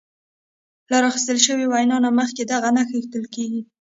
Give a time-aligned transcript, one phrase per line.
[0.91, 3.61] له راخیستل شوې وینا نه مخکې دغه نښه ایښودل کیږي.